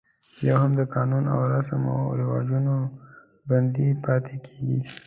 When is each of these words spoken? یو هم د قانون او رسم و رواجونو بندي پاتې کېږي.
یو 0.47 0.57
هم 0.61 0.71
د 0.79 0.81
قانون 0.95 1.23
او 1.33 1.39
رسم 1.53 1.81
و 1.93 1.97
رواجونو 2.19 2.75
بندي 3.49 3.89
پاتې 4.03 4.35
کېږي. 4.45 4.79